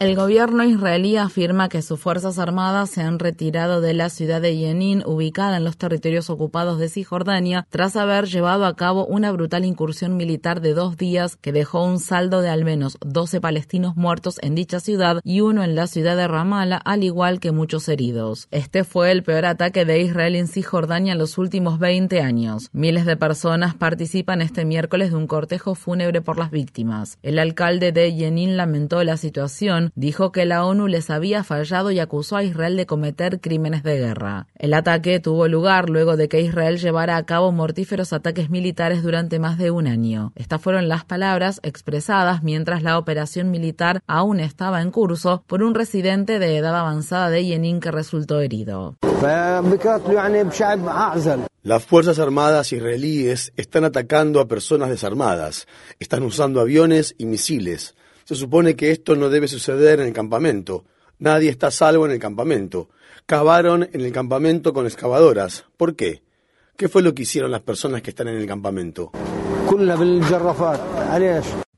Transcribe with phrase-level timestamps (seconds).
[0.00, 4.56] El gobierno israelí afirma que sus fuerzas armadas se han retirado de la ciudad de
[4.56, 9.66] Jenin, ubicada en los territorios ocupados de Cisjordania, tras haber llevado a cabo una brutal
[9.66, 14.38] incursión militar de dos días que dejó un saldo de al menos 12 palestinos muertos
[14.40, 18.48] en dicha ciudad y uno en la ciudad de Ramallah, al igual que muchos heridos.
[18.52, 22.70] Este fue el peor ataque de Israel en Cisjordania en los últimos 20 años.
[22.72, 27.18] Miles de personas participan este miércoles de un cortejo fúnebre por las víctimas.
[27.22, 31.98] El alcalde de Jenin lamentó la situación dijo que la ONU les había fallado y
[31.98, 34.46] acusó a Israel de cometer crímenes de guerra.
[34.56, 39.38] El ataque tuvo lugar luego de que Israel llevara a cabo mortíferos ataques militares durante
[39.38, 40.32] más de un año.
[40.34, 45.74] Estas fueron las palabras expresadas mientras la operación militar aún estaba en curso por un
[45.74, 48.96] residente de edad avanzada de Yenin que resultó herido.
[51.62, 55.66] Las Fuerzas Armadas israelíes están atacando a personas desarmadas,
[55.98, 57.94] están usando aviones y misiles.
[58.30, 60.84] Se supone que esto no debe suceder en el campamento.
[61.18, 62.88] Nadie está salvo en el campamento.
[63.26, 65.64] Cavaron en el campamento con excavadoras.
[65.76, 66.22] ¿Por qué?
[66.76, 69.10] ¿Qué fue lo que hicieron las personas que están en el campamento?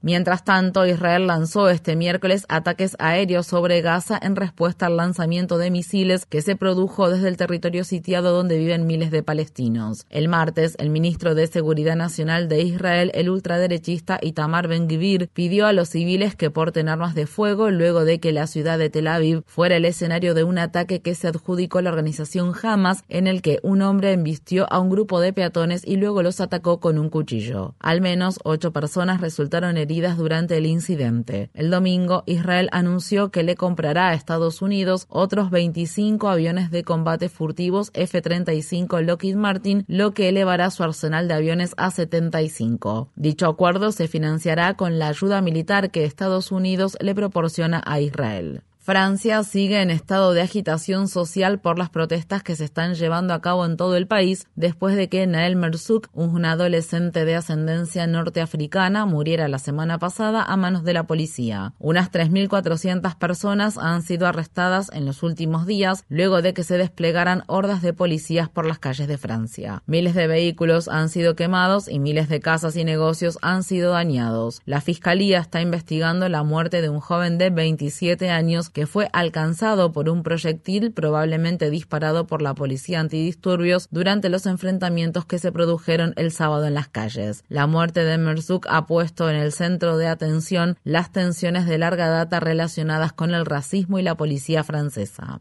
[0.05, 5.71] Mientras tanto, Israel lanzó este miércoles ataques aéreos sobre Gaza en respuesta al lanzamiento de
[5.71, 10.05] misiles que se produjo desde el territorio sitiado donde viven miles de palestinos.
[10.11, 15.73] El martes, el ministro de Seguridad Nacional de Israel, el ultraderechista Itamar Ben-Gvir, pidió a
[15.73, 19.45] los civiles que porten armas de fuego luego de que la ciudad de Tel Aviv
[19.47, 23.61] fuera el escenario de un ataque que se adjudicó la organización Hamas, en el que
[23.63, 27.77] un hombre embistió a un grupo de peatones y luego los atacó con un cuchillo.
[27.79, 31.51] Al menos ocho personas resultaron heridas durante el incidente.
[31.53, 37.29] El domingo, Israel anunció que le comprará a Estados Unidos otros 25 aviones de combate
[37.29, 43.11] furtivos F-35 Lockheed Martin, lo que elevará su arsenal de aviones a 75.
[43.17, 48.63] Dicho acuerdo se financiará con la ayuda militar que Estados Unidos le proporciona a Israel.
[48.85, 53.41] Francia sigue en estado de agitación social por las protestas que se están llevando a
[53.41, 59.07] cabo en todo el país después de que Nael Merzouk, un adolescente de ascendencia norteafricana,
[59.07, 61.75] muriera la semana pasada a manos de la policía.
[61.79, 67.45] Unas 3.400 personas han sido arrestadas en los últimos días luego de que se desplegaran
[67.47, 69.85] hordas de policías por las calles de Francia.
[69.87, 74.61] Miles de vehículos han sido quemados y miles de casas y negocios han sido dañados.
[74.65, 79.93] La fiscalía está investigando la muerte de un joven de 27 años que fue alcanzado
[79.93, 86.15] por un proyectil probablemente disparado por la policía antidisturbios durante los enfrentamientos que se produjeron
[86.17, 87.45] el sábado en las calles.
[87.49, 92.09] La muerte de Merzouk ha puesto en el centro de atención las tensiones de larga
[92.09, 95.41] data relacionadas con el racismo y la policía francesa.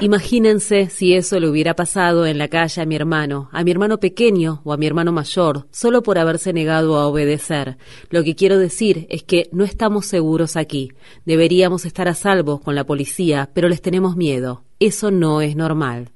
[0.00, 3.98] Imagínense si eso le hubiera pasado en la calle a mi hermano, a mi hermano
[3.98, 7.78] pequeño o a mi hermano mayor, solo por haberse negado a obedecer.
[8.10, 10.92] Lo que quiero decir es que no estamos seguros aquí.
[11.24, 14.64] Debería Deberíamos estar a salvo con la policía, pero les tenemos miedo.
[14.82, 16.08] Eso no es normal.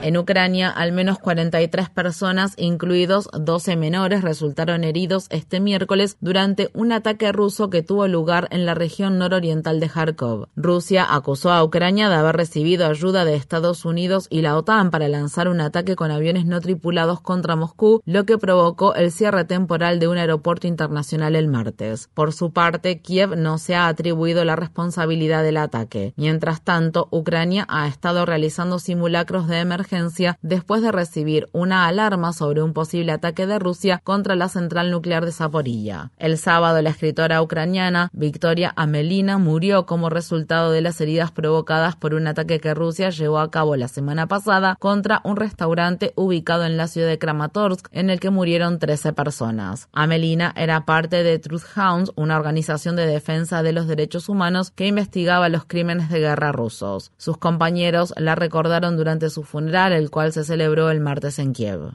[0.00, 6.90] En Ucrania, al menos 43 personas, incluidos 12 menores, resultaron heridos este miércoles durante un
[6.90, 10.48] ataque ruso que tuvo lugar en la región nororiental de Kharkov.
[10.56, 15.06] Rusia acusó a Ucrania de haber recibido ayuda de Estados Unidos y la OTAN para
[15.08, 19.98] lanzar un ataque con aviones no tripulados contra Moscú, lo que provocó el cierre temporal
[19.98, 22.08] de un aeropuerto internacional el martes.
[22.14, 26.14] Por su parte, Kiev no se ha atribuido la responsabilidad del ataque.
[26.16, 32.62] Mientras tanto, Ucrania ha estado realizando simulacros de emergencia después de recibir una alarma sobre
[32.62, 36.10] un posible ataque de Rusia contra la central nuclear de Zaporilla.
[36.18, 42.14] El sábado, la escritora ucraniana Victoria Amelina murió como resultado de las heridas provocadas por
[42.14, 46.76] un ataque que Rusia llevó a cabo la semana pasada contra un restaurante ubicado en
[46.76, 49.88] la ciudad de Kramatorsk, en el que murieron 13 personas.
[49.92, 54.86] Amelina era parte de Truth Hounds, una organización de defensa de los derechos humanos que
[54.86, 57.12] investiga los crímenes de guerra rusos.
[57.16, 61.92] Sus compañeros la recordaron durante su funeral, el cual se celebró el martes en Kiev.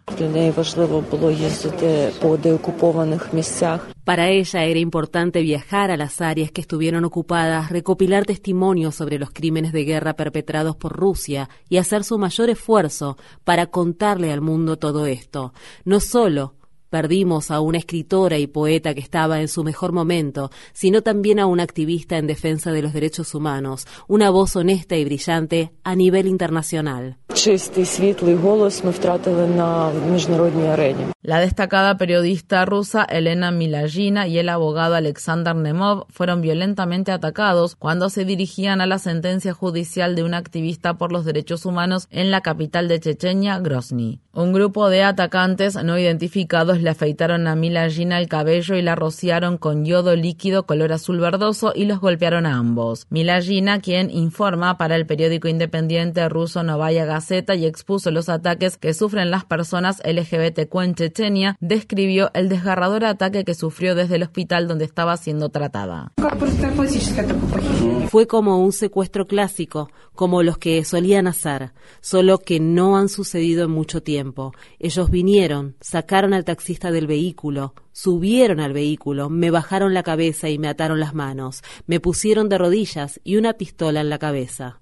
[4.03, 9.31] Para ella era importante viajar a las áreas que estuvieron ocupadas, recopilar testimonios sobre los
[9.31, 14.77] crímenes de guerra perpetrados por Rusia y hacer su mayor esfuerzo para contarle al mundo
[14.77, 15.53] todo esto.
[15.83, 16.56] No solo
[16.89, 21.45] Perdimos a una escritora y poeta que estaba en su mejor momento, sino también a
[21.45, 26.27] una activista en defensa de los derechos humanos, una voz honesta y brillante a nivel
[26.27, 27.17] internacional.
[31.21, 38.09] La destacada periodista rusa Elena Milagina y el abogado Alexander Nemov fueron violentamente atacados cuando
[38.09, 42.41] se dirigían a la sentencia judicial de un activista por los derechos humanos en la
[42.41, 44.21] capital de Chechenia, Grozny.
[44.33, 49.57] Un grupo de atacantes no identificados le afeitaron a Milagina el cabello y la rociaron
[49.57, 53.05] con yodo líquido color azul verdoso y los golpearon a ambos.
[53.09, 58.93] Milagina, quien informa para el periódico independiente ruso Novaya Gazeta y expuso los ataques que
[58.93, 64.67] sufren las personas LGBTQ en Chechenia, describió el desgarrador ataque que sufrió desde el hospital
[64.67, 66.11] donde estaba siendo tratada.
[68.09, 73.65] Fue como un secuestro clásico, como los que solían hacer, solo que no han sucedido
[73.65, 74.53] en mucho tiempo.
[74.79, 80.59] Ellos vinieron, sacaron al taxista del vehículo, subieron al vehículo, me bajaron la cabeza y
[80.59, 84.81] me ataron las manos, me pusieron de rodillas y una pistola en la cabeza.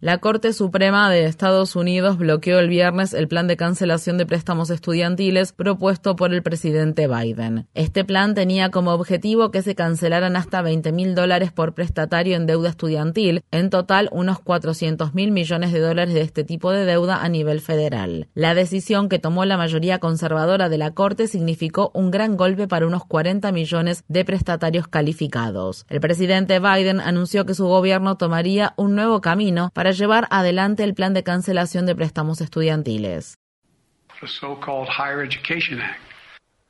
[0.00, 4.70] La Corte Suprema de Estados Unidos bloqueó el viernes el plan de cancelación de préstamos
[4.70, 7.66] estudiantiles propuesto por el presidente Biden.
[7.74, 12.46] Este plan tenía como objetivo que se cancelaran hasta 20 mil dólares por prestatario en
[12.46, 17.24] deuda estudiantil, en total unos 400 mil millones de dólares de este tipo de deuda
[17.24, 18.28] a nivel federal.
[18.34, 22.86] La decisión que tomó la mayoría conservadora de la Corte significó un gran golpe para
[22.86, 25.86] unos 40 millones de prestatarios calificados.
[25.88, 30.94] El presidente Biden anunció que su gobierno tomaría un nuevo camino para llevar adelante el
[30.94, 33.36] plan de cancelación de préstamos estudiantiles.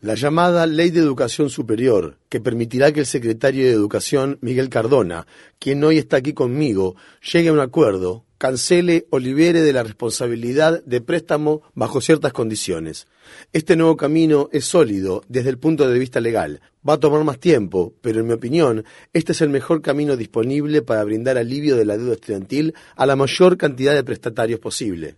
[0.01, 5.27] La llamada Ley de Educación Superior, que permitirá que el secretario de Educación, Miguel Cardona,
[5.59, 6.95] quien hoy está aquí conmigo,
[7.33, 13.09] llegue a un acuerdo, cancele o libere de la responsabilidad de préstamo bajo ciertas condiciones.
[13.53, 16.61] Este nuevo camino es sólido desde el punto de vista legal.
[16.89, 20.81] Va a tomar más tiempo, pero en mi opinión, este es el mejor camino disponible
[20.81, 25.17] para brindar alivio de la deuda estudiantil a la mayor cantidad de prestatarios posible.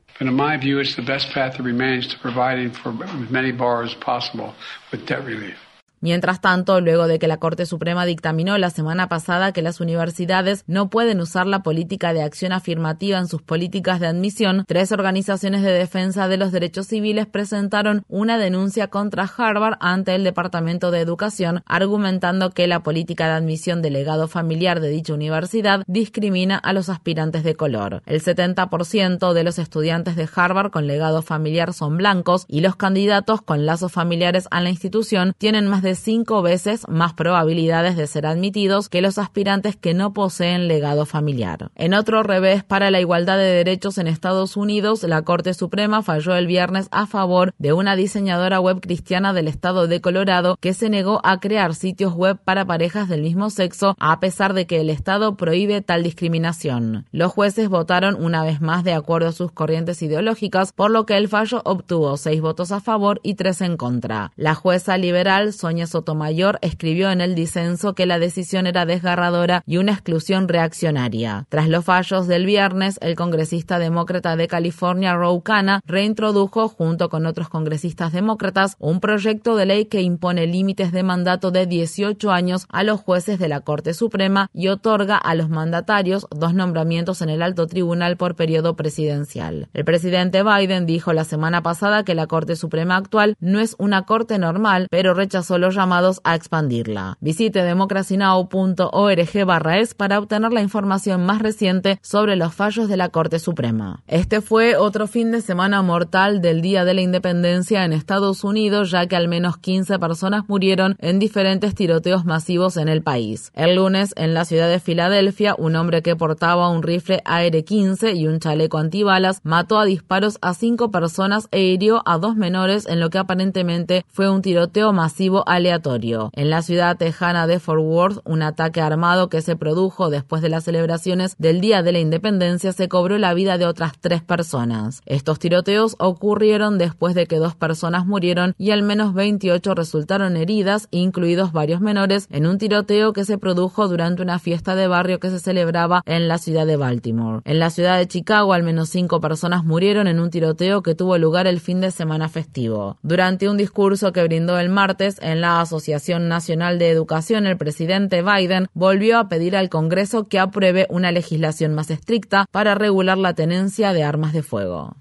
[5.23, 5.55] view,
[6.03, 10.65] Mientras tanto, luego de que la Corte Suprema dictaminó la semana pasada que las universidades
[10.67, 15.61] no pueden usar la política de acción afirmativa en sus políticas de admisión, tres organizaciones
[15.61, 21.01] de defensa de los derechos civiles presentaron una denuncia contra Harvard ante el Departamento de
[21.01, 26.73] Educación, argumentando que la política de admisión de legado familiar de dicha universidad discrimina a
[26.73, 28.03] los aspirantes de color.
[28.07, 33.43] El 70% de los estudiantes de Harvard con legado familiar son blancos y los candidatos
[33.43, 38.25] con lazos familiares a la institución tienen más de cinco veces más probabilidades de ser
[38.25, 41.73] admitidos que los aspirantes que no poseen legado familiar.
[41.75, 46.37] En otro revés, para la igualdad de derechos en Estados Unidos, la Corte Suprema falló
[46.37, 50.91] el viernes a favor de una diseñadora web cristiana del estado de Colorado que se
[50.91, 54.91] negó a crear sitios web para parejas del mismo sexo a pesar de que el
[54.91, 57.07] estado prohíbe tal discriminación.
[57.11, 61.17] Los jueces votaron una vez más de acuerdo a sus corrientes ideológicas, por lo que
[61.17, 64.31] el fallo obtuvo seis votos a favor y tres en contra.
[64.37, 69.77] La jueza liberal Sonia Sotomayor escribió en el disenso que la decisión era desgarradora y
[69.77, 71.47] una exclusión reaccionaria.
[71.49, 77.27] Tras los fallos del viernes, el congresista demócrata de California, Ro Khanna, reintrodujo, junto con
[77.27, 82.67] otros congresistas demócratas, un proyecto de ley que impone límites de mandato de 18 años
[82.69, 87.31] a los jueces de la Corte Suprema y otorga a los mandatarios dos nombramientos en
[87.31, 89.69] el alto tribunal por periodo presidencial.
[89.73, 94.03] El presidente Biden dijo la semana pasada que la Corte Suprema actual no es una
[94.03, 97.17] corte normal, pero rechazó los llamados a expandirla.
[97.21, 103.09] Visite democracynow.org barra es para obtener la información más reciente sobre los fallos de la
[103.09, 104.03] Corte Suprema.
[104.07, 108.91] Este fue otro fin de semana mortal del Día de la Independencia en Estados Unidos,
[108.91, 113.53] ya que al menos 15 personas murieron en diferentes tiroteos masivos en el país.
[113.55, 118.27] El lunes, en la ciudad de Filadelfia, un hombre que portaba un rifle AR-15 y
[118.27, 123.01] un chaleco antibalas mató a disparos a cinco personas e hirió a dos menores en
[123.01, 126.31] lo que aparentemente fue un tiroteo masivo al aleatorio.
[126.35, 130.49] En la ciudad tejana de Fort Worth, un ataque armado que se produjo después de
[130.49, 135.03] las celebraciones del Día de la Independencia se cobró la vida de otras tres personas.
[135.07, 140.89] Estos tiroteos ocurrieron después de que dos personas murieron y al menos 28 resultaron heridas,
[140.91, 145.31] incluidos varios menores, en un tiroteo que se produjo durante una fiesta de barrio que
[145.31, 147.43] se celebraba en la ciudad de Baltimore.
[147.45, 151.19] En la ciudad de Chicago, al menos cinco personas murieron en un tiroteo que tuvo
[151.19, 152.97] lugar el fin de semana festivo.
[153.03, 158.23] Durante un discurso que brindó el martes en la Asociación Nacional de Educación, el presidente
[158.23, 163.35] Biden volvió a pedir al Congreso que apruebe una legislación más estricta para regular la
[163.35, 164.97] tenencia de armas de fuego.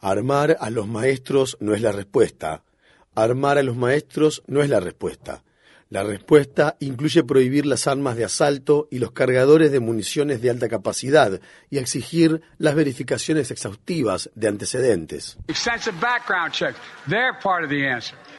[0.00, 2.62] Armar a los maestros no es la respuesta.
[3.14, 5.42] Armar a los maestros no es la respuesta.
[5.90, 10.68] La respuesta incluye prohibir las armas de asalto y los cargadores de municiones de alta
[10.68, 15.36] capacidad y exigir las verificaciones exhaustivas de antecedentes.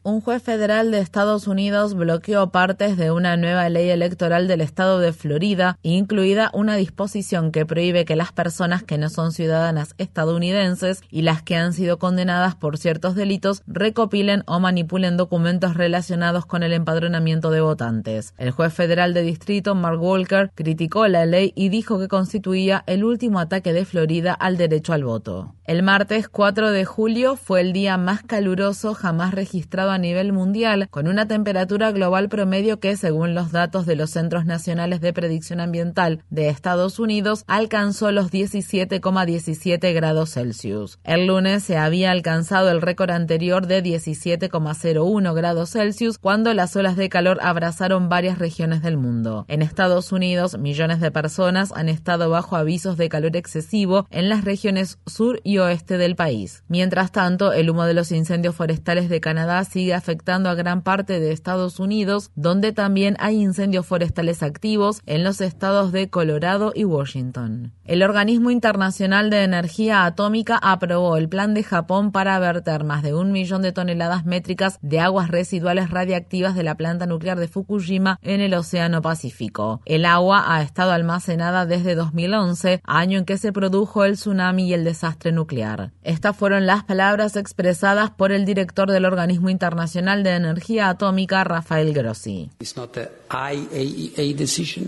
[0.03, 4.98] Un juez federal de Estados Unidos bloqueó partes de una nueva ley electoral del estado
[4.98, 11.03] de Florida, incluida una disposición que prohíbe que las personas que no son ciudadanas estadounidenses
[11.12, 16.63] y las que han sido condenadas por ciertos delitos recopilen o manipulen documentos relacionados con
[16.63, 18.34] el empadronamiento de votantes.
[18.39, 23.03] El juez federal de distrito, Mark Walker, criticó la ley y dijo que constituía el
[23.03, 25.53] último ataque de Florida al derecho al voto.
[25.63, 30.88] El martes 4 de julio fue el día más caluroso jamás registrado a nivel mundial,
[30.90, 35.60] con una temperatura global promedio que, según los datos de los Centros Nacionales de Predicción
[35.60, 41.00] Ambiental de Estados Unidos, alcanzó los 17,17 grados Celsius.
[41.04, 46.96] El lunes se había alcanzado el récord anterior de 17,01 grados Celsius cuando las olas
[46.96, 49.46] de calor abrazaron varias regiones del mundo.
[49.48, 54.44] En Estados Unidos, millones de personas han estado bajo avisos de calor excesivo en las
[54.44, 56.64] regiones sur y oeste del país.
[56.68, 60.84] Mientras tanto, el humo de los incendios forestales de Canadá sigue sigue afectando a gran
[60.84, 66.72] parte de Estados Unidos, donde también hay incendios forestales activos en los estados de Colorado
[66.76, 67.72] y Washington.
[67.84, 73.16] El Organismo Internacional de Energía Atómica aprobó el plan de Japón para verter más de
[73.16, 78.20] un millón de toneladas métricas de aguas residuales radiactivas de la planta nuclear de Fukushima
[78.22, 79.82] en el Océano Pacífico.
[79.86, 84.74] El agua ha estado almacenada desde 2011, año en que se produjo el tsunami y
[84.74, 85.92] el desastre nuclear.
[86.04, 91.46] Estas fueron las palabras expresadas por el director del organismo internacional Internacional de Energía Atómica,
[91.46, 92.50] Rafael Grossi.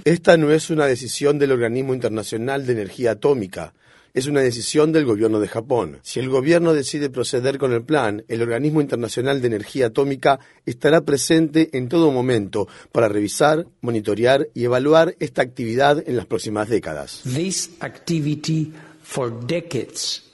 [0.04, 3.74] Esta no es una decisión del Organismo Internacional de Energía Atómica.
[4.13, 6.00] Es una decisión del gobierno de Japón.
[6.02, 11.00] Si el gobierno decide proceder con el plan, el Organismo Internacional de Energía Atómica estará
[11.00, 17.22] presente en todo momento para revisar, monitorear y evaluar esta actividad en las próximas décadas.
[17.24, 20.33] This activity for decades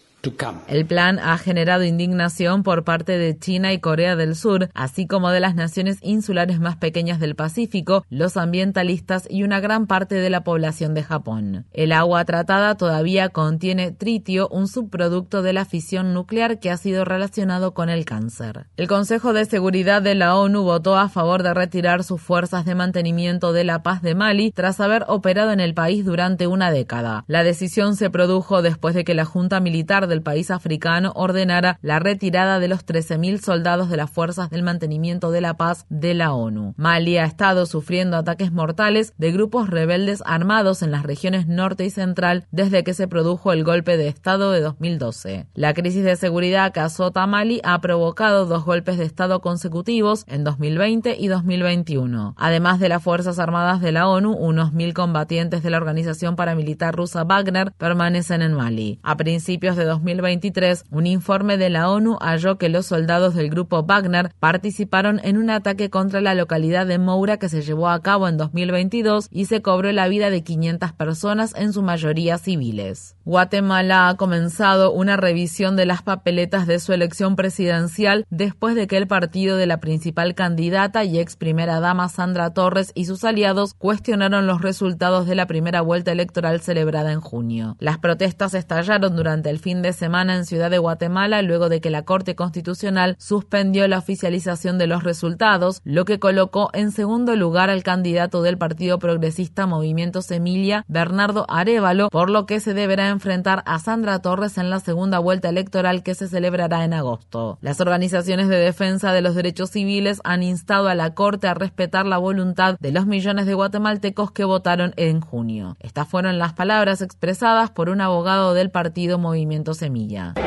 [0.68, 5.30] el plan ha generado indignación por parte de China y Corea del Sur, así como
[5.30, 10.30] de las naciones insulares más pequeñas del Pacífico, los ambientalistas y una gran parte de
[10.30, 11.66] la población de Japón.
[11.72, 17.06] El agua tratada todavía contiene tritio, un subproducto de la fisión nuclear que ha sido
[17.06, 18.68] relacionado con el cáncer.
[18.76, 22.76] El Consejo de Seguridad de la ONU votó a favor de retirar sus fuerzas de
[22.76, 27.24] mantenimiento de la paz de Mali tras haber operado en el país durante una década.
[27.28, 32.00] La decisión se produjo después de que la Junta Militar del país africano ordenara la
[32.00, 36.34] retirada de los 13.000 soldados de las Fuerzas del Mantenimiento de la Paz de la
[36.34, 36.74] ONU.
[36.78, 41.90] Mali ha estado sufriendo ataques mortales de grupos rebeldes armados en las regiones norte y
[41.90, 45.48] central desde que se produjo el golpe de Estado de 2012.
[45.54, 50.44] La crisis de seguridad que azota Mali ha provocado dos golpes de Estado consecutivos en
[50.44, 52.36] 2020 y 2021.
[52.38, 56.96] Además de las Fuerzas Armadas de la ONU, unos mil combatientes de la organización paramilitar
[56.96, 59.00] rusa Wagner permanecen en Mali.
[59.04, 63.84] A principios de 2023, un informe de la ONU halló que los soldados del grupo
[63.84, 68.28] Wagner participaron en un ataque contra la localidad de Moura que se llevó a cabo
[68.28, 73.16] en 2022 y se cobró la vida de 500 personas, en su mayoría civiles.
[73.26, 78.98] Guatemala ha comenzado una revisión de las papeletas de su elección presidencial después de que
[78.98, 83.74] el partido de la principal candidata y ex primera dama Sandra Torres y sus aliados
[83.74, 87.76] cuestionaron los resultados de la primera vuelta electoral celebrada en junio.
[87.80, 91.90] Las protestas estallaron durante el fin de semana en Ciudad de Guatemala luego de que
[91.90, 97.70] la Corte Constitucional suspendió la oficialización de los resultados, lo que colocó en segundo lugar
[97.70, 103.64] al candidato del Partido Progresista Movimiento Semilla, Bernardo Arevalo, por lo que se deberá enfrentar
[103.66, 107.58] a Sandra Torres en la segunda vuelta electoral que se celebrará en agosto.
[107.62, 112.06] Las organizaciones de defensa de los derechos civiles han instado a la Corte a respetar
[112.06, 115.76] la voluntad de los millones de guatemaltecos que votaron en junio.
[115.80, 119.74] Estas fueron las palabras expresadas por un abogado del Partido Movimiento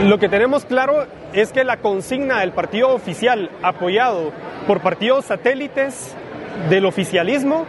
[0.02, 4.32] Lo que tenemos claro es que la consigna del partido oficial, apoyado
[4.66, 6.14] por partidos satélites
[6.68, 7.66] del oficialismo,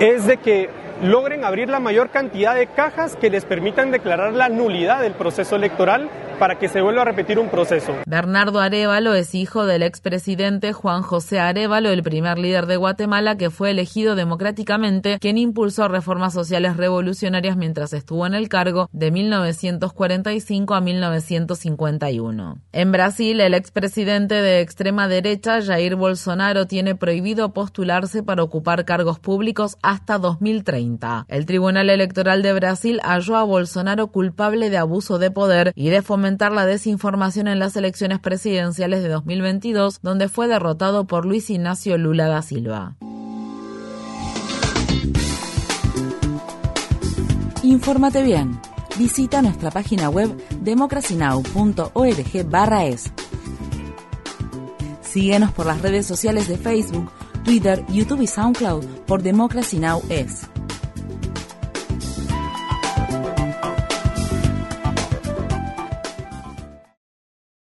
[0.00, 0.70] es de que
[1.02, 5.56] logren abrir la mayor cantidad de cajas que les permitan declarar la nulidad del proceso
[5.56, 6.08] electoral
[6.38, 7.94] para que se vuelva a repetir un proceso.
[8.06, 13.50] Bernardo Arevalo es hijo del expresidente Juan José Arevalo, el primer líder de Guatemala que
[13.50, 20.74] fue elegido democráticamente, quien impulsó reformas sociales revolucionarias mientras estuvo en el cargo de 1945
[20.74, 22.58] a 1951.
[22.72, 29.18] En Brasil, el expresidente de extrema derecha, Jair Bolsonaro, tiene prohibido postularse para ocupar cargos
[29.18, 31.26] públicos hasta 2030.
[31.28, 36.02] El Tribunal Electoral de Brasil halló a Bolsonaro culpable de abuso de poder y de
[36.36, 42.28] la desinformación en las elecciones presidenciales de 2022, donde fue derrotado por Luis Ignacio Lula
[42.28, 42.96] da Silva.
[47.62, 48.60] Infórmate bien.
[48.98, 53.12] Visita nuestra página web democracynow.org/es.
[55.02, 57.08] Síguenos por las redes sociales de Facebook,
[57.44, 60.02] Twitter, YouTube y SoundCloud por Democracy Now!
[60.08, 60.48] es.